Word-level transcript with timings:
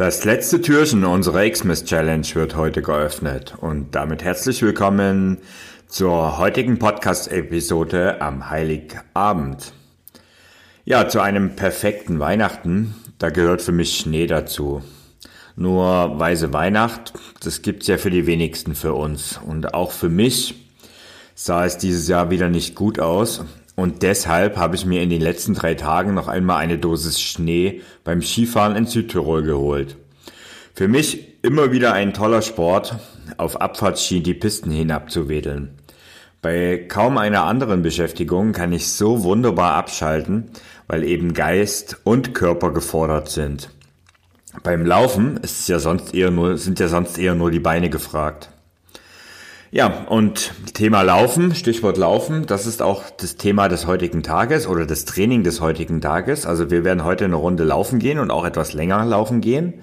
Das 0.00 0.24
letzte 0.24 0.62
Türchen 0.62 1.04
unserer 1.04 1.46
Xmas 1.46 1.84
Challenge 1.84 2.26
wird 2.32 2.56
heute 2.56 2.80
geöffnet 2.80 3.56
und 3.60 3.94
damit 3.94 4.24
herzlich 4.24 4.62
willkommen 4.62 5.36
zur 5.88 6.38
heutigen 6.38 6.78
Podcast-Episode 6.78 8.22
am 8.22 8.48
Heiligabend. 8.48 9.74
Ja, 10.86 11.06
zu 11.06 11.20
einem 11.20 11.54
perfekten 11.54 12.18
Weihnachten, 12.18 12.94
da 13.18 13.28
gehört 13.28 13.60
für 13.60 13.72
mich 13.72 13.98
Schnee 13.98 14.26
dazu. 14.26 14.82
Nur 15.54 16.18
weiße 16.18 16.54
Weihnacht, 16.54 17.12
das 17.42 17.60
gibt's 17.60 17.86
ja 17.86 17.98
für 17.98 18.10
die 18.10 18.26
wenigsten 18.26 18.74
für 18.74 18.94
uns 18.94 19.38
und 19.46 19.74
auch 19.74 19.92
für 19.92 20.08
mich 20.08 20.66
sah 21.34 21.66
es 21.66 21.76
dieses 21.76 22.08
Jahr 22.08 22.30
wieder 22.30 22.48
nicht 22.48 22.74
gut 22.74 23.00
aus 23.00 23.44
und 23.80 24.02
deshalb 24.02 24.58
habe 24.58 24.76
ich 24.76 24.84
mir 24.84 25.02
in 25.02 25.08
den 25.08 25.22
letzten 25.22 25.54
drei 25.54 25.74
Tagen 25.74 26.12
noch 26.12 26.28
einmal 26.28 26.58
eine 26.58 26.76
Dosis 26.76 27.20
Schnee 27.20 27.80
beim 28.04 28.20
Skifahren 28.20 28.76
in 28.76 28.86
Südtirol 28.86 29.42
geholt. 29.42 29.96
Für 30.74 30.86
mich 30.86 31.42
immer 31.42 31.72
wieder 31.72 31.94
ein 31.94 32.12
toller 32.12 32.42
Sport, 32.42 32.98
auf 33.38 33.60
Abfahrtski 33.60 34.22
die 34.22 34.34
Pisten 34.34 34.70
hinabzuwedeln. 34.70 35.70
Bei 36.42 36.76
kaum 36.88 37.16
einer 37.16 37.44
anderen 37.44 37.80
Beschäftigung 37.82 38.52
kann 38.52 38.72
ich 38.72 38.88
so 38.88 39.22
wunderbar 39.24 39.74
abschalten, 39.74 40.50
weil 40.86 41.02
eben 41.02 41.32
Geist 41.32 41.98
und 42.04 42.34
Körper 42.34 42.72
gefordert 42.72 43.30
sind. 43.30 43.70
Beim 44.62 44.84
Laufen 44.84 45.38
ist 45.38 45.68
ja 45.68 45.78
sonst 45.78 46.14
eher 46.14 46.30
nur, 46.30 46.58
sind 46.58 46.80
ja 46.80 46.88
sonst 46.88 47.18
eher 47.18 47.34
nur 47.34 47.50
die 47.50 47.60
Beine 47.60 47.88
gefragt. 47.88 48.50
Ja, 49.72 50.04
und 50.08 50.52
Thema 50.74 51.02
Laufen, 51.02 51.54
Stichwort 51.54 51.96
Laufen, 51.96 52.44
das 52.44 52.66
ist 52.66 52.82
auch 52.82 53.04
das 53.08 53.36
Thema 53.36 53.68
des 53.68 53.86
heutigen 53.86 54.24
Tages 54.24 54.66
oder 54.66 54.84
das 54.84 55.04
Training 55.04 55.44
des 55.44 55.60
heutigen 55.60 56.00
Tages. 56.00 56.44
Also 56.44 56.72
wir 56.72 56.82
werden 56.82 57.04
heute 57.04 57.24
eine 57.24 57.36
Runde 57.36 57.62
laufen 57.62 58.00
gehen 58.00 58.18
und 58.18 58.32
auch 58.32 58.44
etwas 58.44 58.72
länger 58.72 59.04
laufen 59.04 59.40
gehen. 59.40 59.74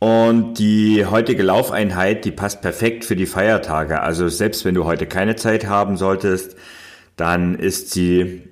Und 0.00 0.58
die 0.58 1.06
heutige 1.06 1.42
Laufeinheit, 1.42 2.26
die 2.26 2.30
passt 2.30 2.60
perfekt 2.60 3.06
für 3.06 3.16
die 3.16 3.24
Feiertage. 3.24 4.02
Also 4.02 4.28
selbst 4.28 4.66
wenn 4.66 4.74
du 4.74 4.84
heute 4.84 5.06
keine 5.06 5.34
Zeit 5.34 5.66
haben 5.66 5.96
solltest, 5.96 6.56
dann 7.16 7.54
ist 7.54 7.92
sie 7.92 8.42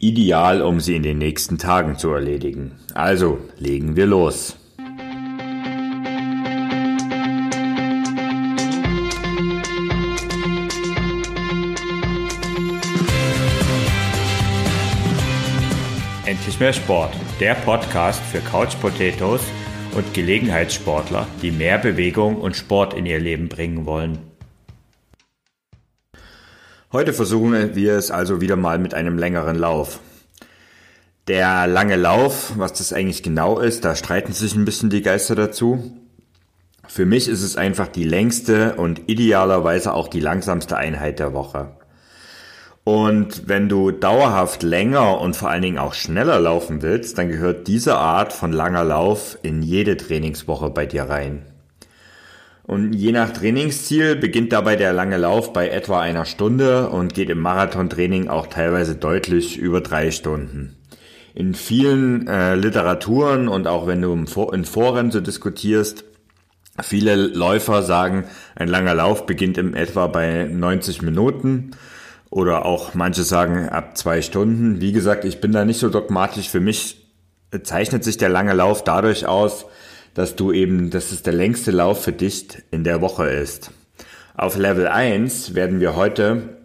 ideal, 0.00 0.60
um 0.60 0.80
sie 0.80 0.96
in 0.96 1.04
den 1.04 1.18
nächsten 1.18 1.56
Tagen 1.56 1.96
zu 1.96 2.10
erledigen. 2.10 2.72
Also 2.94 3.38
legen 3.58 3.94
wir 3.94 4.06
los. 4.06 4.57
Endlich 16.58 16.74
mehr 16.74 16.84
Sport, 16.84 17.14
der 17.38 17.54
Podcast 17.54 18.20
für 18.20 18.40
Couch 18.40 18.74
Potatoes 18.80 19.42
und 19.94 20.12
Gelegenheitssportler, 20.12 21.28
die 21.40 21.52
mehr 21.52 21.78
Bewegung 21.78 22.34
und 22.40 22.56
Sport 22.56 22.94
in 22.94 23.06
ihr 23.06 23.20
Leben 23.20 23.48
bringen 23.48 23.86
wollen. 23.86 24.18
Heute 26.90 27.12
versuchen 27.12 27.76
wir 27.76 27.92
es 27.92 28.10
also 28.10 28.40
wieder 28.40 28.56
mal 28.56 28.80
mit 28.80 28.92
einem 28.92 29.18
längeren 29.18 29.56
Lauf. 29.56 30.00
Der 31.28 31.68
lange 31.68 31.94
Lauf, 31.94 32.54
was 32.56 32.72
das 32.72 32.92
eigentlich 32.92 33.22
genau 33.22 33.60
ist, 33.60 33.84
da 33.84 33.94
streiten 33.94 34.32
sich 34.32 34.56
ein 34.56 34.64
bisschen 34.64 34.90
die 34.90 35.02
Geister 35.02 35.36
dazu. 35.36 35.96
Für 36.88 37.06
mich 37.06 37.28
ist 37.28 37.42
es 37.42 37.56
einfach 37.56 37.86
die 37.86 38.02
längste 38.02 38.74
und 38.74 39.02
idealerweise 39.08 39.94
auch 39.94 40.08
die 40.08 40.20
langsamste 40.20 40.76
Einheit 40.76 41.20
der 41.20 41.34
Woche. 41.34 41.77
Und 42.88 43.46
wenn 43.46 43.68
du 43.68 43.90
dauerhaft 43.90 44.62
länger 44.62 45.20
und 45.20 45.36
vor 45.36 45.50
allen 45.50 45.60
Dingen 45.60 45.76
auch 45.76 45.92
schneller 45.92 46.40
laufen 46.40 46.80
willst, 46.80 47.18
dann 47.18 47.28
gehört 47.28 47.68
diese 47.68 47.98
Art 47.98 48.32
von 48.32 48.50
langer 48.50 48.82
Lauf 48.82 49.36
in 49.42 49.62
jede 49.62 49.98
Trainingswoche 49.98 50.70
bei 50.70 50.86
dir 50.86 51.02
rein. 51.02 51.42
Und 52.62 52.94
je 52.94 53.12
nach 53.12 53.30
Trainingsziel 53.30 54.16
beginnt 54.16 54.54
dabei 54.54 54.76
der 54.76 54.94
lange 54.94 55.18
Lauf 55.18 55.52
bei 55.52 55.68
etwa 55.68 56.00
einer 56.00 56.24
Stunde 56.24 56.88
und 56.88 57.12
geht 57.12 57.28
im 57.28 57.40
Marathontraining 57.40 58.28
auch 58.28 58.46
teilweise 58.46 58.96
deutlich 58.96 59.58
über 59.58 59.82
drei 59.82 60.10
Stunden. 60.10 60.74
In 61.34 61.52
vielen 61.52 62.26
äh, 62.26 62.54
Literaturen 62.54 63.48
und 63.48 63.66
auch 63.66 63.86
wenn 63.86 64.00
du 64.00 64.14
in 64.14 64.64
Foren 64.64 65.10
so 65.10 65.20
diskutierst, 65.20 66.06
viele 66.80 67.16
Läufer 67.16 67.82
sagen, 67.82 68.24
ein 68.54 68.68
langer 68.68 68.94
Lauf 68.94 69.26
beginnt 69.26 69.58
im 69.58 69.74
etwa 69.74 70.06
bei 70.06 70.44
90 70.44 71.02
Minuten 71.02 71.72
oder 72.30 72.66
auch 72.66 72.94
manche 72.94 73.22
sagen 73.22 73.68
ab 73.68 73.96
zwei 73.96 74.22
Stunden. 74.22 74.80
Wie 74.80 74.92
gesagt, 74.92 75.24
ich 75.24 75.40
bin 75.40 75.52
da 75.52 75.64
nicht 75.64 75.80
so 75.80 75.88
dogmatisch. 75.88 76.48
Für 76.48 76.60
mich 76.60 77.06
zeichnet 77.62 78.04
sich 78.04 78.18
der 78.18 78.28
lange 78.28 78.52
Lauf 78.52 78.84
dadurch 78.84 79.26
aus, 79.26 79.66
dass 80.14 80.36
du 80.36 80.52
eben, 80.52 80.90
dass 80.90 81.12
es 81.12 81.22
der 81.22 81.32
längste 81.32 81.70
Lauf 81.70 82.02
für 82.02 82.12
dich 82.12 82.48
in 82.70 82.84
der 82.84 83.00
Woche 83.00 83.28
ist. 83.28 83.70
Auf 84.34 84.56
Level 84.56 84.86
1 84.86 85.54
werden 85.54 85.80
wir 85.80 85.96
heute 85.96 86.58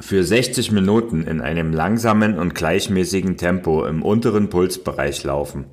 für 0.00 0.24
60 0.24 0.72
Minuten 0.72 1.24
in 1.24 1.40
einem 1.40 1.72
langsamen 1.72 2.38
und 2.38 2.54
gleichmäßigen 2.54 3.36
Tempo 3.36 3.84
im 3.86 4.02
unteren 4.02 4.50
Pulsbereich 4.50 5.22
laufen. 5.24 5.66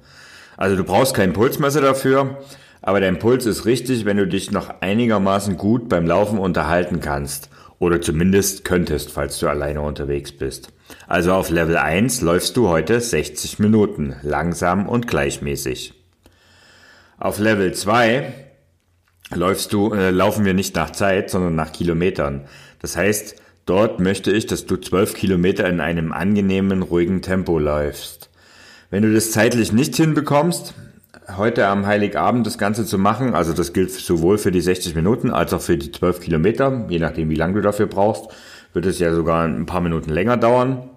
Also 0.57 0.75
du 0.75 0.83
brauchst 0.83 1.13
kein 1.13 1.33
Pulsmesser 1.33 1.81
dafür, 1.81 2.37
aber 2.81 2.99
dein 2.99 3.19
Puls 3.19 3.45
ist 3.45 3.65
richtig, 3.65 4.05
wenn 4.05 4.17
du 4.17 4.27
dich 4.27 4.51
noch 4.51 4.81
einigermaßen 4.81 5.57
gut 5.57 5.89
beim 5.89 6.05
Laufen 6.05 6.37
unterhalten 6.37 6.99
kannst. 6.99 7.49
Oder 7.79 8.01
zumindest 8.01 8.65
könntest, 8.65 9.11
falls 9.11 9.39
du 9.39 9.47
alleine 9.47 9.81
unterwegs 9.81 10.33
bist. 10.33 10.73
Also 11.07 11.33
auf 11.33 11.49
Level 11.49 11.77
1 11.77 12.21
läufst 12.21 12.57
du 12.57 12.67
heute 12.67 12.99
60 12.99 13.59
Minuten, 13.59 14.15
langsam 14.21 14.87
und 14.87 15.07
gleichmäßig. 15.07 15.93
Auf 17.17 17.39
Level 17.39 17.73
2 17.73 18.33
läufst 19.33 19.73
du, 19.73 19.93
äh, 19.93 20.09
laufen 20.09 20.45
wir 20.45 20.53
nicht 20.53 20.75
nach 20.75 20.91
Zeit, 20.91 21.29
sondern 21.29 21.55
nach 21.55 21.71
Kilometern. 21.71 22.45
Das 22.81 22.97
heißt, 22.97 23.35
dort 23.65 23.99
möchte 23.99 24.31
ich, 24.31 24.45
dass 24.45 24.65
du 24.65 24.77
12 24.77 25.13
Kilometer 25.13 25.67
in 25.67 25.79
einem 25.79 26.11
angenehmen, 26.11 26.81
ruhigen 26.81 27.21
Tempo 27.21 27.59
läufst. 27.59 28.29
Wenn 28.89 29.03
du 29.03 29.13
das 29.13 29.31
zeitlich 29.31 29.71
nicht 29.71 29.95
hinbekommst, 29.95 30.73
heute 31.37 31.67
am 31.67 31.85
Heiligabend 31.85 32.45
das 32.45 32.57
Ganze 32.57 32.85
zu 32.85 32.97
machen. 32.97 33.33
Also 33.33 33.53
das 33.53 33.73
gilt 33.73 33.91
sowohl 33.91 34.37
für 34.37 34.51
die 34.51 34.61
60 34.61 34.95
Minuten 34.95 35.31
als 35.31 35.53
auch 35.53 35.61
für 35.61 35.77
die 35.77 35.91
12 35.91 36.21
Kilometer. 36.21 36.85
Je 36.89 36.99
nachdem, 36.99 37.29
wie 37.29 37.35
lange 37.35 37.55
du 37.55 37.61
dafür 37.61 37.87
brauchst, 37.87 38.31
wird 38.73 38.85
es 38.85 38.99
ja 38.99 39.13
sogar 39.13 39.45
ein 39.45 39.65
paar 39.65 39.81
Minuten 39.81 40.11
länger 40.11 40.37
dauern. 40.37 40.89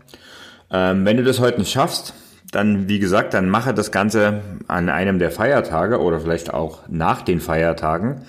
Ähm, 0.70 1.04
wenn 1.04 1.16
du 1.16 1.24
das 1.24 1.40
heute 1.40 1.58
nicht 1.58 1.72
schaffst, 1.72 2.14
dann, 2.50 2.88
wie 2.88 2.98
gesagt, 2.98 3.34
dann 3.34 3.48
mache 3.48 3.72
das 3.72 3.90
Ganze 3.92 4.42
an 4.68 4.88
einem 4.88 5.18
der 5.18 5.30
Feiertage 5.30 6.00
oder 6.00 6.20
vielleicht 6.20 6.52
auch 6.52 6.80
nach 6.88 7.22
den 7.22 7.40
Feiertagen. 7.40 8.22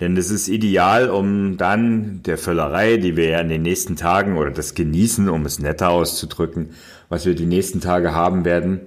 Denn 0.00 0.16
das 0.16 0.30
ist 0.30 0.48
ideal, 0.48 1.10
um 1.10 1.58
dann 1.58 2.22
der 2.24 2.38
Völlerei, 2.38 2.96
die 2.96 3.16
wir 3.16 3.28
ja 3.28 3.40
in 3.40 3.50
den 3.50 3.62
nächsten 3.62 3.96
Tagen 3.96 4.38
oder 4.38 4.50
das 4.50 4.74
Genießen, 4.74 5.28
um 5.28 5.44
es 5.44 5.58
netter 5.58 5.90
auszudrücken, 5.90 6.70
was 7.10 7.26
wir 7.26 7.34
die 7.34 7.46
nächsten 7.46 7.80
Tage 7.80 8.14
haben 8.14 8.44
werden, 8.46 8.80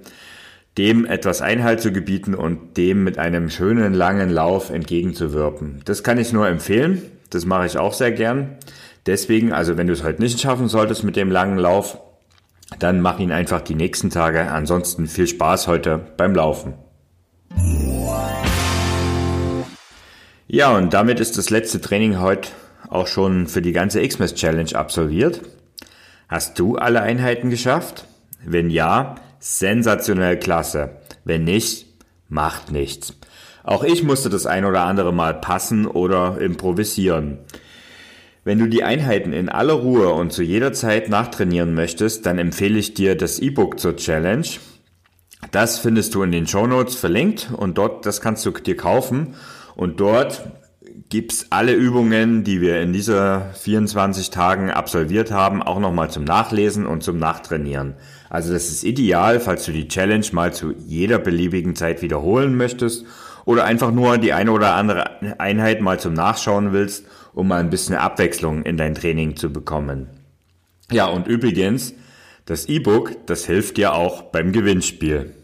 dem 0.76 1.06
etwas 1.06 1.40
Einhalt 1.40 1.80
zu 1.80 1.92
gebieten 1.92 2.34
und 2.34 2.76
dem 2.76 3.04
mit 3.04 3.18
einem 3.18 3.48
schönen 3.48 3.94
langen 3.94 4.30
Lauf 4.30 4.70
entgegenzuwirken. 4.70 5.82
Das 5.84 6.02
kann 6.02 6.18
ich 6.18 6.32
nur 6.32 6.48
empfehlen. 6.48 7.02
Das 7.30 7.46
mache 7.46 7.66
ich 7.66 7.78
auch 7.78 7.92
sehr 7.92 8.12
gern. 8.12 8.56
Deswegen, 9.06 9.52
also 9.52 9.76
wenn 9.76 9.86
du 9.86 9.92
es 9.92 10.02
heute 10.02 10.22
nicht 10.22 10.40
schaffen 10.40 10.68
solltest 10.68 11.04
mit 11.04 11.16
dem 11.16 11.30
langen 11.30 11.58
Lauf, 11.58 11.98
dann 12.78 13.00
mach 13.00 13.18
ihn 13.18 13.32
einfach 13.32 13.60
die 13.60 13.74
nächsten 13.74 14.10
Tage. 14.10 14.50
Ansonsten 14.50 15.06
viel 15.06 15.26
Spaß 15.26 15.68
heute 15.68 16.00
beim 16.16 16.34
Laufen. 16.34 16.74
Ja, 20.46 20.76
und 20.76 20.92
damit 20.92 21.20
ist 21.20 21.38
das 21.38 21.50
letzte 21.50 21.80
Training 21.80 22.20
heute 22.20 22.48
auch 22.88 23.06
schon 23.06 23.46
für 23.46 23.62
die 23.62 23.72
ganze 23.72 24.06
Xmas 24.06 24.34
Challenge 24.34 24.74
absolviert. 24.74 25.42
Hast 26.28 26.58
du 26.58 26.76
alle 26.76 27.02
Einheiten 27.02 27.50
geschafft? 27.50 28.06
Wenn 28.44 28.70
ja, 28.70 29.16
sensationell 29.44 30.38
klasse. 30.38 30.96
Wenn 31.24 31.44
nicht, 31.44 31.86
macht 32.30 32.72
nichts. 32.72 33.12
Auch 33.62 33.84
ich 33.84 34.02
musste 34.02 34.30
das 34.30 34.46
ein 34.46 34.64
oder 34.64 34.84
andere 34.84 35.12
Mal 35.12 35.34
passen 35.34 35.86
oder 35.86 36.40
improvisieren. 36.40 37.40
Wenn 38.42 38.58
du 38.58 38.68
die 38.68 38.84
Einheiten 38.84 39.34
in 39.34 39.50
aller 39.50 39.74
Ruhe 39.74 40.08
und 40.14 40.32
zu 40.32 40.42
jeder 40.42 40.72
Zeit 40.72 41.10
nachtrainieren 41.10 41.74
möchtest, 41.74 42.24
dann 42.24 42.38
empfehle 42.38 42.78
ich 42.78 42.94
dir 42.94 43.16
das 43.16 43.38
E-Book 43.38 43.78
zur 43.78 43.96
Challenge. 43.96 44.46
Das 45.50 45.78
findest 45.78 46.14
du 46.14 46.22
in 46.22 46.32
den 46.32 46.46
Show 46.46 46.66
Notes 46.66 46.94
verlinkt 46.94 47.50
und 47.54 47.76
dort, 47.76 48.06
das 48.06 48.22
kannst 48.22 48.46
du 48.46 48.50
dir 48.50 48.78
kaufen 48.78 49.34
und 49.76 50.00
dort 50.00 50.42
gibt's 51.10 51.48
alle 51.50 51.74
Übungen, 51.74 52.44
die 52.44 52.62
wir 52.62 52.80
in 52.80 52.94
dieser 52.94 53.50
24 53.54 54.30
Tagen 54.30 54.70
absolviert 54.70 55.30
haben, 55.30 55.62
auch 55.62 55.80
nochmal 55.80 56.10
zum 56.10 56.24
Nachlesen 56.24 56.86
und 56.86 57.02
zum 57.02 57.18
Nachtrainieren. 57.18 57.94
Also 58.34 58.52
das 58.52 58.68
ist 58.68 58.82
ideal, 58.82 59.38
falls 59.38 59.64
du 59.64 59.70
die 59.70 59.86
Challenge 59.86 60.26
mal 60.32 60.52
zu 60.52 60.74
jeder 60.88 61.20
beliebigen 61.20 61.76
Zeit 61.76 62.02
wiederholen 62.02 62.56
möchtest 62.56 63.06
oder 63.44 63.64
einfach 63.64 63.92
nur 63.92 64.18
die 64.18 64.32
eine 64.32 64.50
oder 64.50 64.74
andere 64.74 65.38
Einheit 65.38 65.80
mal 65.80 66.00
zum 66.00 66.14
Nachschauen 66.14 66.72
willst, 66.72 67.06
um 67.32 67.46
mal 67.46 67.60
ein 67.60 67.70
bisschen 67.70 67.94
Abwechslung 67.94 68.64
in 68.64 68.76
dein 68.76 68.96
Training 68.96 69.36
zu 69.36 69.52
bekommen. 69.52 70.08
Ja, 70.90 71.06
und 71.06 71.28
übrigens, 71.28 71.94
das 72.44 72.68
E-Book, 72.68 73.24
das 73.26 73.46
hilft 73.46 73.76
dir 73.76 73.94
auch 73.94 74.22
beim 74.22 74.50
Gewinnspiel. 74.50 75.36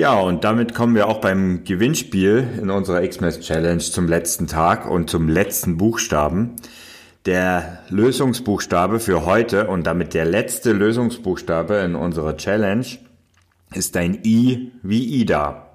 Ja, 0.00 0.18
und 0.18 0.44
damit 0.44 0.72
kommen 0.72 0.94
wir 0.94 1.08
auch 1.08 1.20
beim 1.20 1.62
Gewinnspiel 1.64 2.48
in 2.62 2.70
unserer 2.70 3.06
Xmas 3.06 3.38
Challenge 3.40 3.82
zum 3.82 4.08
letzten 4.08 4.46
Tag 4.46 4.90
und 4.90 5.10
zum 5.10 5.28
letzten 5.28 5.76
Buchstaben. 5.76 6.56
Der 7.26 7.80
Lösungsbuchstabe 7.90 8.98
für 8.98 9.26
heute 9.26 9.66
und 9.66 9.86
damit 9.86 10.14
der 10.14 10.24
letzte 10.24 10.72
Lösungsbuchstabe 10.72 11.74
in 11.74 11.96
unserer 11.96 12.38
Challenge 12.38 12.86
ist 13.74 13.94
ein 13.98 14.20
I 14.24 14.72
wie 14.82 15.04
Ida. 15.20 15.69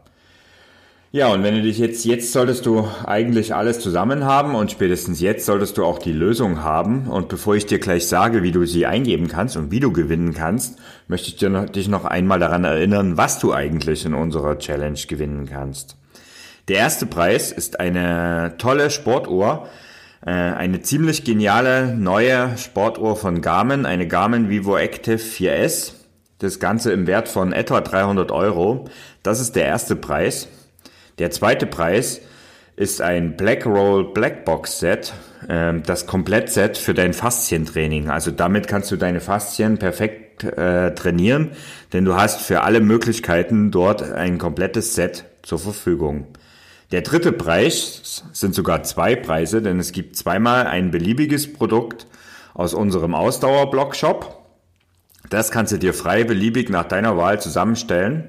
Ja, 1.15 1.31
und 1.31 1.43
wenn 1.43 1.55
du 1.55 1.61
dich 1.61 1.77
jetzt, 1.77 2.03
jetzt 2.03 2.33
solltest 2.33 2.65
du 2.65 2.89
eigentlich 3.05 3.55
alles 3.55 3.79
zusammen 3.79 4.25
haben 4.25 4.53
und 4.53 4.69
spätestens 4.69 5.21
jetzt 5.21 5.45
solltest 5.45 5.77
du 5.77 5.85
auch 5.85 5.97
die 5.97 6.11
Lösung 6.11 6.61
haben. 6.61 7.07
Und 7.07 7.29
bevor 7.29 7.55
ich 7.55 7.65
dir 7.65 7.79
gleich 7.79 8.05
sage, 8.09 8.43
wie 8.43 8.51
du 8.51 8.65
sie 8.65 8.85
eingeben 8.85 9.29
kannst 9.29 9.55
und 9.55 9.71
wie 9.71 9.79
du 9.79 9.93
gewinnen 9.93 10.33
kannst, 10.33 10.77
möchte 11.07 11.29
ich 11.29 11.37
dir 11.37 11.49
noch, 11.49 11.69
dich 11.69 11.87
noch 11.87 12.03
einmal 12.03 12.39
daran 12.39 12.65
erinnern, 12.65 13.15
was 13.15 13.39
du 13.39 13.53
eigentlich 13.53 14.03
in 14.03 14.13
unserer 14.13 14.59
Challenge 14.59 14.99
gewinnen 15.07 15.47
kannst. 15.49 15.95
Der 16.67 16.79
erste 16.79 17.05
Preis 17.05 17.53
ist 17.53 17.79
eine 17.79 18.55
tolle 18.57 18.89
Sportuhr, 18.89 19.69
äh, 20.25 20.31
eine 20.31 20.81
ziemlich 20.81 21.23
geniale 21.23 21.95
neue 21.95 22.57
Sportuhr 22.57 23.15
von 23.15 23.39
Garmin, 23.39 23.85
eine 23.85 24.09
Garmin 24.09 24.49
Vivo 24.49 24.75
Active 24.75 25.15
4S. 25.15 25.93
Das 26.39 26.59
Ganze 26.59 26.91
im 26.91 27.07
Wert 27.07 27.29
von 27.29 27.53
etwa 27.53 27.79
300 27.79 28.33
Euro. 28.33 28.89
Das 29.23 29.39
ist 29.39 29.55
der 29.55 29.63
erste 29.63 29.95
Preis. 29.95 30.49
Der 31.17 31.31
zweite 31.31 31.65
Preis 31.65 32.21
ist 32.75 33.01
ein 33.01 33.37
Black 33.37 33.65
Roll 33.65 34.11
Black 34.13 34.43
Box 34.43 34.79
Set, 34.79 35.13
äh, 35.47 35.73
das 35.85 36.07
Komplettset 36.07 36.77
für 36.77 36.93
dein 36.93 37.13
Faszientraining. 37.13 38.09
Also 38.09 38.31
damit 38.31 38.67
kannst 38.67 38.91
du 38.91 38.97
deine 38.97 39.21
Faszien 39.21 39.77
perfekt 39.77 40.43
äh, 40.43 40.93
trainieren, 40.93 41.51
denn 41.93 42.03
du 42.03 42.15
hast 42.15 42.41
für 42.41 42.61
alle 42.61 42.81
Möglichkeiten 42.81 43.71
dort 43.71 44.01
ein 44.03 44.37
komplettes 44.37 44.95
Set 44.95 45.25
zur 45.41 45.59
Verfügung. 45.59 46.27
Der 46.91 47.01
dritte 47.01 47.31
Preis 47.31 48.23
sind 48.33 48.53
sogar 48.53 48.83
zwei 48.83 49.15
Preise, 49.15 49.61
denn 49.61 49.79
es 49.79 49.91
gibt 49.91 50.17
zweimal 50.17 50.67
ein 50.67 50.91
beliebiges 50.91 51.51
Produkt 51.51 52.07
aus 52.53 52.73
unserem 52.73 53.15
Ausdauerblock-Shop. 53.15 54.45
Das 55.29 55.49
kannst 55.49 55.73
du 55.73 55.77
dir 55.77 55.93
frei 55.93 56.23
beliebig 56.23 56.69
nach 56.69 56.85
deiner 56.85 57.17
Wahl 57.17 57.41
zusammenstellen. 57.41 58.25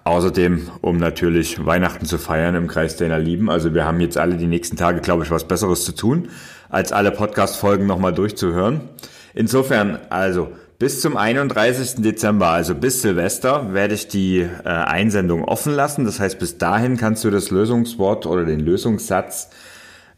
Außerdem, 0.05 0.69
um 0.81 0.97
natürlich 0.97 1.65
Weihnachten 1.65 2.07
zu 2.07 2.19
feiern 2.19 2.55
im 2.55 2.69
Kreis 2.69 2.97
deiner 2.97 3.19
Lieben. 3.19 3.51
Also 3.51 3.75
wir 3.75 3.85
haben 3.85 4.01
jetzt 4.01 4.19
alle 4.19 4.37
die 4.37 4.47
nächsten 4.47 4.77
Tage, 4.77 5.01
glaube 5.01 5.25
ich, 5.25 5.31
was 5.31 5.45
Besseres 5.45 5.85
zu 5.85 5.93
tun, 5.93 6.29
als 6.69 6.93
alle 6.93 7.11
Podcast-Folgen 7.11 7.87
nochmal 7.87 8.13
durchzuhören. 8.13 8.89
Insofern, 9.35 9.99
also 10.11 10.53
bis 10.79 11.01
zum 11.01 11.17
31. 11.17 12.03
Dezember, 12.03 12.49
also 12.49 12.75
bis 12.75 13.03
Silvester, 13.03 13.73
werde 13.73 13.94
ich 13.94 14.08
die 14.08 14.41
äh, 14.41 14.69
Einsendung 14.69 15.44
offen 15.44 15.73
lassen. 15.73 16.05
Das 16.05 16.19
heißt, 16.19 16.39
bis 16.39 16.58
dahin 16.58 16.96
kannst 16.96 17.25
du 17.25 17.31
das 17.31 17.51
Lösungswort 17.51 18.27
oder 18.27 18.44
den 18.44 18.61
Lösungssatz 18.61 19.51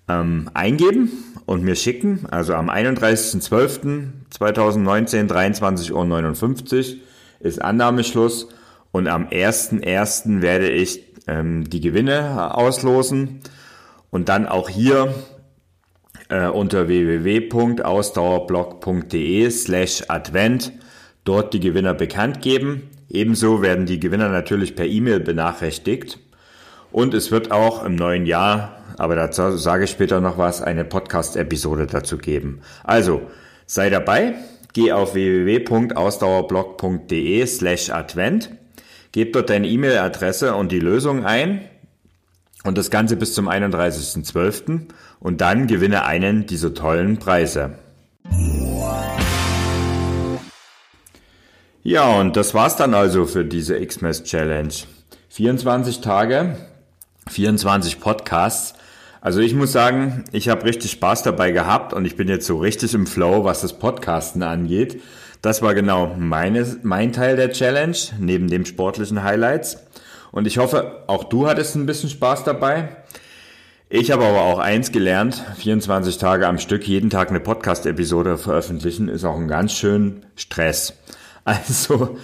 ähm, 0.08 0.50
eingeben 0.54 1.12
und 1.46 1.62
mir 1.62 1.76
schicken. 1.76 2.26
Also 2.30 2.54
am 2.54 2.70
31.12.2019, 2.70 5.28
23.59 5.28 5.92
Uhr 5.92 7.00
ist 7.40 7.60
Annahmeschluss. 7.60 8.48
Und 8.94 9.06
am 9.08 9.26
1.1. 9.26 10.40
werde 10.40 10.70
ich 10.70 11.02
ähm, 11.26 11.68
die 11.68 11.80
Gewinne 11.80 12.56
auslosen 12.56 13.40
und 14.10 14.28
dann 14.28 14.46
auch 14.46 14.68
hier 14.68 15.12
äh, 16.28 16.46
unter 16.46 16.86
www.ausdauerblog.de 16.86 19.50
slash 19.50 20.04
Advent 20.06 20.74
dort 21.24 21.54
die 21.54 21.58
Gewinner 21.58 21.92
bekannt 21.92 22.40
geben. 22.40 22.88
Ebenso 23.10 23.62
werden 23.62 23.86
die 23.86 23.98
Gewinner 23.98 24.28
natürlich 24.28 24.76
per 24.76 24.86
E-Mail 24.86 25.18
benachrichtigt. 25.18 26.20
Und 26.92 27.14
es 27.14 27.32
wird 27.32 27.50
auch 27.50 27.84
im 27.84 27.96
neuen 27.96 28.26
Jahr, 28.26 28.78
aber 28.96 29.16
dazu 29.16 29.56
sage 29.56 29.86
ich 29.86 29.90
später 29.90 30.20
noch 30.20 30.38
was, 30.38 30.62
eine 30.62 30.84
Podcast-Episode 30.84 31.88
dazu 31.88 32.16
geben. 32.16 32.60
Also, 32.84 33.22
sei 33.66 33.90
dabei, 33.90 34.36
geh 34.72 34.92
auf 34.92 35.14
www.ausdauerblog.de 35.14 37.44
slash 37.46 37.90
Advent 37.90 38.50
Gib 39.14 39.32
dort 39.32 39.48
deine 39.48 39.68
E-Mail-Adresse 39.68 40.56
und 40.56 40.72
die 40.72 40.80
Lösung 40.80 41.24
ein 41.24 41.60
und 42.64 42.76
das 42.76 42.90
Ganze 42.90 43.14
bis 43.14 43.32
zum 43.32 43.48
31.12. 43.48 44.88
und 45.20 45.40
dann 45.40 45.68
gewinne 45.68 46.04
einen 46.04 46.46
dieser 46.46 46.74
tollen 46.74 47.18
Preise. 47.18 47.78
Ja, 51.84 52.18
und 52.18 52.36
das 52.36 52.54
war's 52.54 52.74
dann 52.74 52.92
also 52.92 53.24
für 53.24 53.44
diese 53.44 53.78
Xmas 53.86 54.24
Challenge. 54.24 54.74
24 55.28 56.00
Tage, 56.00 56.56
24 57.28 58.00
Podcasts. 58.00 58.74
Also 59.20 59.38
ich 59.38 59.54
muss 59.54 59.70
sagen, 59.70 60.24
ich 60.32 60.48
habe 60.48 60.64
richtig 60.64 60.90
Spaß 60.90 61.22
dabei 61.22 61.52
gehabt 61.52 61.92
und 61.92 62.04
ich 62.04 62.16
bin 62.16 62.26
jetzt 62.26 62.48
so 62.48 62.58
richtig 62.58 62.94
im 62.94 63.06
Flow, 63.06 63.44
was 63.44 63.60
das 63.60 63.78
Podcasten 63.78 64.42
angeht. 64.42 65.00
Das 65.44 65.60
war 65.60 65.74
genau 65.74 66.14
meine, 66.18 66.64
mein 66.84 67.12
Teil 67.12 67.36
der 67.36 67.52
Challenge, 67.52 67.98
neben 68.18 68.48
dem 68.48 68.64
sportlichen 68.64 69.24
Highlights. 69.24 69.76
Und 70.32 70.46
ich 70.46 70.56
hoffe, 70.56 71.04
auch 71.06 71.24
du 71.24 71.46
hattest 71.46 71.76
ein 71.76 71.84
bisschen 71.84 72.08
Spaß 72.08 72.44
dabei. 72.44 72.96
Ich 73.90 74.10
habe 74.10 74.24
aber 74.24 74.40
auch 74.40 74.58
eins 74.58 74.90
gelernt, 74.90 75.44
24 75.58 76.16
Tage 76.16 76.48
am 76.48 76.56
Stück 76.56 76.88
jeden 76.88 77.10
Tag 77.10 77.28
eine 77.28 77.40
Podcast-Episode 77.40 78.38
veröffentlichen, 78.38 79.08
ist 79.10 79.26
auch 79.26 79.36
ein 79.36 79.46
ganz 79.46 79.74
schön 79.74 80.24
Stress. 80.34 80.94
Also, 81.44 82.16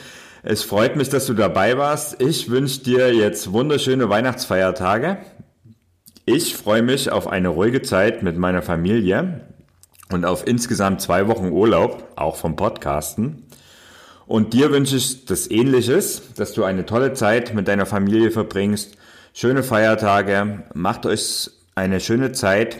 es 0.42 0.62
freut 0.62 0.96
mich, 0.96 1.10
dass 1.10 1.26
du 1.26 1.34
dabei 1.34 1.76
warst. 1.76 2.22
Ich 2.22 2.48
wünsche 2.48 2.80
dir 2.80 3.14
jetzt 3.14 3.52
wunderschöne 3.52 4.08
Weihnachtsfeiertage. 4.08 5.18
Ich 6.24 6.56
freue 6.56 6.80
mich 6.80 7.12
auf 7.12 7.26
eine 7.26 7.48
ruhige 7.48 7.82
Zeit 7.82 8.22
mit 8.22 8.38
meiner 8.38 8.62
Familie. 8.62 9.42
Und 10.10 10.24
auf 10.24 10.46
insgesamt 10.46 11.00
zwei 11.00 11.28
Wochen 11.28 11.50
Urlaub, 11.50 12.08
auch 12.16 12.36
vom 12.36 12.56
Podcasten. 12.56 13.44
Und 14.26 14.52
dir 14.52 14.70
wünsche 14.70 14.96
ich 14.96 15.24
das 15.24 15.50
Ähnliches, 15.50 16.22
dass 16.36 16.52
du 16.52 16.64
eine 16.64 16.86
tolle 16.86 17.14
Zeit 17.14 17.54
mit 17.54 17.66
deiner 17.66 17.86
Familie 17.86 18.30
verbringst, 18.30 18.96
schöne 19.34 19.62
Feiertage, 19.62 20.62
macht 20.74 21.06
euch 21.06 21.50
eine 21.74 22.00
schöne 22.00 22.32
Zeit. 22.32 22.76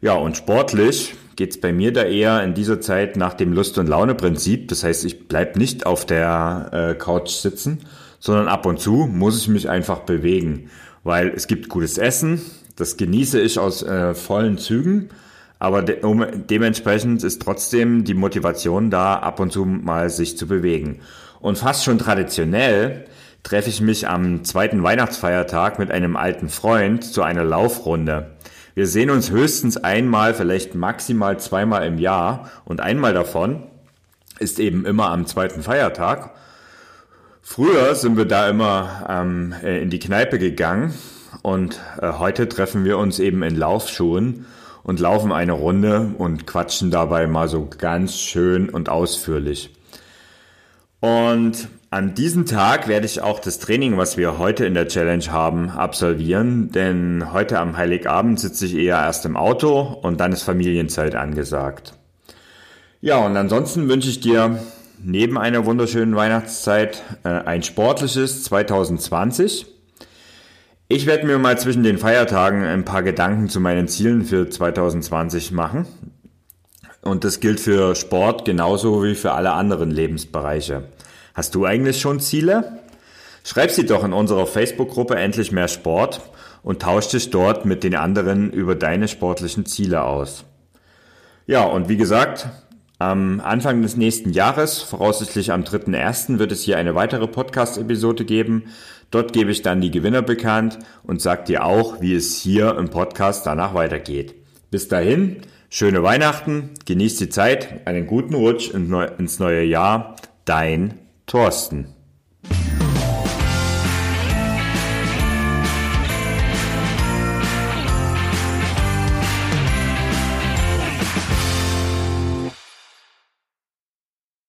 Ja, 0.00 0.14
und 0.14 0.36
sportlich 0.36 1.14
geht's 1.36 1.60
bei 1.60 1.72
mir 1.72 1.92
da 1.92 2.02
eher 2.02 2.42
in 2.42 2.54
dieser 2.54 2.80
Zeit 2.80 3.16
nach 3.16 3.34
dem 3.34 3.52
Lust- 3.52 3.78
und 3.78 3.86
Laune-Prinzip. 3.86 4.68
Das 4.68 4.84
heißt, 4.84 5.04
ich 5.04 5.28
bleib 5.28 5.56
nicht 5.56 5.86
auf 5.86 6.04
der 6.04 6.70
äh, 6.72 6.94
Couch 6.94 7.30
sitzen, 7.30 7.80
sondern 8.18 8.48
ab 8.48 8.66
und 8.66 8.80
zu 8.80 9.08
muss 9.10 9.38
ich 9.38 9.48
mich 9.48 9.68
einfach 9.68 10.00
bewegen, 10.00 10.70
weil 11.04 11.28
es 11.28 11.46
gibt 11.46 11.68
gutes 11.68 11.98
Essen, 11.98 12.40
das 12.76 12.96
genieße 12.96 13.40
ich 13.40 13.58
aus 13.58 13.82
äh, 13.82 14.14
vollen 14.14 14.58
Zügen, 14.58 15.10
aber 15.62 15.82
de 15.82 16.02
um, 16.02 16.26
dementsprechend 16.50 17.22
ist 17.22 17.40
trotzdem 17.40 18.02
die 18.02 18.14
Motivation 18.14 18.90
da, 18.90 19.14
ab 19.14 19.38
und 19.38 19.52
zu 19.52 19.64
mal 19.64 20.10
sich 20.10 20.36
zu 20.36 20.48
bewegen. 20.48 20.98
Und 21.38 21.56
fast 21.56 21.84
schon 21.84 21.98
traditionell 21.98 23.04
treffe 23.44 23.68
ich 23.68 23.80
mich 23.80 24.08
am 24.08 24.42
zweiten 24.42 24.82
Weihnachtsfeiertag 24.82 25.78
mit 25.78 25.92
einem 25.92 26.16
alten 26.16 26.48
Freund 26.48 27.04
zu 27.04 27.22
einer 27.22 27.44
Laufrunde. 27.44 28.32
Wir 28.74 28.88
sehen 28.88 29.08
uns 29.08 29.30
höchstens 29.30 29.76
einmal, 29.76 30.34
vielleicht 30.34 30.74
maximal 30.74 31.38
zweimal 31.38 31.86
im 31.86 31.98
Jahr 31.98 32.50
und 32.64 32.80
einmal 32.80 33.14
davon 33.14 33.62
ist 34.40 34.58
eben 34.58 34.84
immer 34.84 35.10
am 35.12 35.26
zweiten 35.26 35.62
Feiertag. 35.62 36.30
Früher 37.40 37.94
sind 37.94 38.16
wir 38.16 38.24
da 38.24 38.48
immer 38.48 39.06
ähm, 39.08 39.54
äh, 39.62 39.80
in 39.80 39.90
die 39.90 40.00
Kneipe 40.00 40.40
gegangen 40.40 40.92
und 41.42 41.78
äh, 42.00 42.14
heute 42.14 42.48
treffen 42.48 42.84
wir 42.84 42.98
uns 42.98 43.20
eben 43.20 43.44
in 43.44 43.54
Laufschuhen 43.54 44.46
und 44.84 45.00
laufen 45.00 45.32
eine 45.32 45.52
Runde 45.52 46.12
und 46.18 46.46
quatschen 46.46 46.90
dabei 46.90 47.26
mal 47.26 47.48
so 47.48 47.68
ganz 47.78 48.16
schön 48.16 48.68
und 48.68 48.88
ausführlich. 48.88 49.70
Und 51.00 51.68
an 51.90 52.14
diesem 52.14 52.46
Tag 52.46 52.88
werde 52.88 53.06
ich 53.06 53.20
auch 53.20 53.38
das 53.38 53.58
Training, 53.58 53.98
was 53.98 54.16
wir 54.16 54.38
heute 54.38 54.64
in 54.64 54.74
der 54.74 54.88
Challenge 54.88 55.26
haben, 55.30 55.68
absolvieren, 55.68 56.70
denn 56.72 57.32
heute 57.32 57.58
am 57.58 57.76
Heiligabend 57.76 58.40
sitze 58.40 58.66
ich 58.66 58.74
eher 58.74 58.96
erst 58.96 59.26
im 59.26 59.36
Auto 59.36 59.80
und 59.80 60.20
dann 60.20 60.32
ist 60.32 60.42
Familienzeit 60.42 61.14
angesagt. 61.14 61.94
Ja, 63.00 63.18
und 63.18 63.36
ansonsten 63.36 63.88
wünsche 63.88 64.08
ich 64.08 64.20
dir 64.20 64.60
neben 65.02 65.36
einer 65.36 65.66
wunderschönen 65.66 66.14
Weihnachtszeit 66.14 67.02
äh, 67.24 67.28
ein 67.28 67.62
sportliches 67.62 68.44
2020. 68.44 69.66
Ich 70.94 71.06
werde 71.06 71.24
mir 71.24 71.38
mal 71.38 71.58
zwischen 71.58 71.84
den 71.84 71.96
Feiertagen 71.96 72.64
ein 72.64 72.84
paar 72.84 73.02
Gedanken 73.02 73.48
zu 73.48 73.60
meinen 73.60 73.88
Zielen 73.88 74.26
für 74.26 74.50
2020 74.50 75.50
machen. 75.50 75.86
Und 77.00 77.24
das 77.24 77.40
gilt 77.40 77.60
für 77.60 77.94
Sport 77.94 78.44
genauso 78.44 79.02
wie 79.02 79.14
für 79.14 79.32
alle 79.32 79.52
anderen 79.52 79.90
Lebensbereiche. 79.90 80.82
Hast 81.32 81.54
du 81.54 81.64
eigentlich 81.64 81.98
schon 81.98 82.20
Ziele? 82.20 82.80
Schreib 83.42 83.70
sie 83.70 83.86
doch 83.86 84.04
in 84.04 84.12
unserer 84.12 84.46
Facebook-Gruppe 84.46 85.14
Endlich 85.14 85.50
mehr 85.50 85.68
Sport 85.68 86.20
und 86.62 86.82
tausch 86.82 87.08
dich 87.08 87.30
dort 87.30 87.64
mit 87.64 87.84
den 87.84 87.94
anderen 87.94 88.52
über 88.52 88.74
deine 88.74 89.08
sportlichen 89.08 89.64
Ziele 89.64 90.02
aus. 90.02 90.44
Ja, 91.46 91.64
und 91.64 91.88
wie 91.88 91.96
gesagt, 91.96 92.50
am 92.98 93.40
Anfang 93.40 93.82
des 93.82 93.96
nächsten 93.96 94.30
Jahres, 94.30 94.80
voraussichtlich 94.82 95.52
am 95.52 95.62
3.1., 95.62 96.38
wird 96.38 96.52
es 96.52 96.62
hier 96.62 96.76
eine 96.76 96.94
weitere 96.94 97.26
Podcast-Episode 97.26 98.24
geben. 98.24 98.64
Dort 99.12 99.32
gebe 99.32 99.52
ich 99.52 99.62
dann 99.62 99.80
die 99.80 99.92
Gewinner 99.92 100.22
bekannt 100.22 100.78
und 101.04 101.20
sage 101.20 101.44
dir 101.44 101.64
auch, 101.64 102.00
wie 102.00 102.14
es 102.14 102.38
hier 102.38 102.76
im 102.76 102.88
Podcast 102.88 103.46
danach 103.46 103.74
weitergeht. 103.74 104.34
Bis 104.70 104.88
dahin, 104.88 105.42
schöne 105.68 106.02
Weihnachten, 106.02 106.70
genießt 106.86 107.20
die 107.20 107.28
Zeit, 107.28 107.86
einen 107.86 108.06
guten 108.08 108.34
Rutsch 108.34 108.70
ins 108.70 109.38
neue 109.38 109.64
Jahr. 109.64 110.16
Dein 110.46 110.98
Thorsten 111.26 111.94